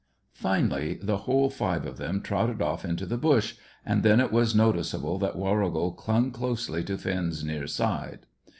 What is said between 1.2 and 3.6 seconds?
whole five of them trotted off into the bush,